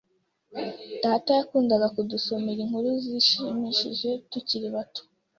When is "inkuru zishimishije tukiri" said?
2.65-4.67